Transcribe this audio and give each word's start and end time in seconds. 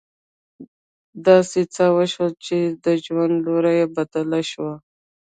داسې 1.27 1.61
څه 1.75 1.85
وشول 1.97 2.31
چې 2.45 2.57
د 2.83 2.85
ژوند 3.03 3.33
لوری 3.45 3.73
يې 3.81 3.85
بدل 3.95 4.29
شو. 4.51 4.67